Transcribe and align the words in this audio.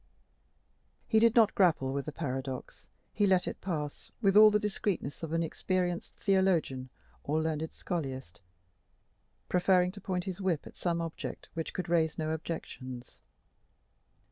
He 1.07 1.19
did 1.19 1.35
not 1.35 1.53
grapple 1.53 1.93
with 1.93 2.07
the 2.07 2.11
paradox; 2.11 2.87
he 3.13 3.27
let 3.27 3.47
it 3.47 3.61
pass, 3.61 4.09
with 4.19 4.35
all 4.35 4.49
the 4.49 4.59
discreetness 4.59 5.21
of 5.21 5.31
an 5.31 5.43
experienced 5.43 6.15
theologian 6.15 6.89
or 7.23 7.39
learned 7.39 7.71
scholiast, 7.71 8.41
preferring 9.47 9.91
to 9.91 10.01
point 10.01 10.23
his 10.23 10.41
whip 10.41 10.65
at 10.65 10.75
some 10.75 11.01
object 11.01 11.49
which 11.53 11.71
could 11.71 11.87
raise 11.87 12.17
no 12.17 12.35
questions. 12.39 13.19